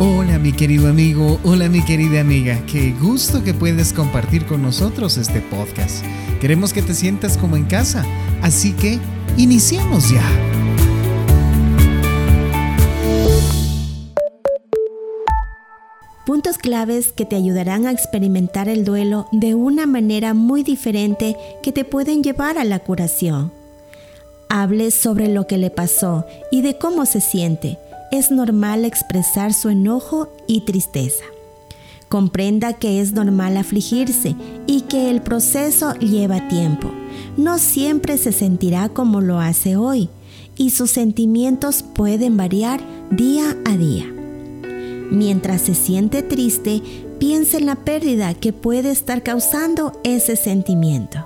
[0.00, 5.16] Hola mi querido amigo, hola mi querida amiga, qué gusto que puedes compartir con nosotros
[5.18, 6.04] este podcast.
[6.40, 8.04] Queremos que te sientas como en casa,
[8.42, 8.98] así que
[9.36, 10.20] iniciemos ya.
[16.26, 21.70] Puntos claves que te ayudarán a experimentar el duelo de una manera muy diferente que
[21.70, 23.52] te pueden llevar a la curación.
[24.48, 27.78] Hable sobre lo que le pasó y de cómo se siente
[28.18, 31.24] es normal expresar su enojo y tristeza.
[32.08, 34.36] Comprenda que es normal afligirse
[34.66, 36.90] y que el proceso lleva tiempo.
[37.36, 40.08] No siempre se sentirá como lo hace hoy
[40.56, 44.06] y sus sentimientos pueden variar día a día.
[45.10, 46.82] Mientras se siente triste,
[47.18, 51.23] piensa en la pérdida que puede estar causando ese sentimiento.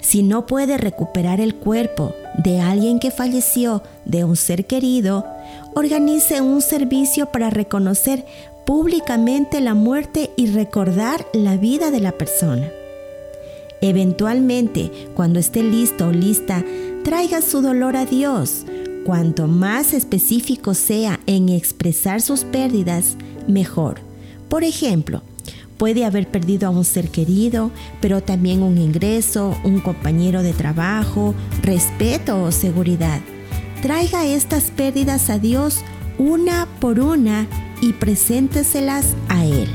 [0.00, 5.26] Si no puede recuperar el cuerpo de alguien que falleció, de un ser querido,
[5.74, 8.24] organice un servicio para reconocer
[8.64, 12.68] públicamente la muerte y recordar la vida de la persona.
[13.80, 16.64] Eventualmente, cuando esté listo o lista,
[17.02, 18.64] traiga su dolor a Dios.
[19.04, 23.16] Cuanto más específico sea en expresar sus pérdidas,
[23.48, 24.00] mejor.
[24.48, 25.22] Por ejemplo,
[25.80, 27.70] puede haber perdido a un ser querido,
[28.02, 33.18] pero también un ingreso, un compañero de trabajo, respeto o seguridad.
[33.80, 35.82] Traiga estas pérdidas a Dios
[36.18, 37.46] una por una
[37.80, 39.68] y presénteselas a Él.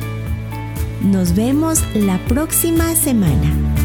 [1.02, 3.85] Nos vemos la próxima semana.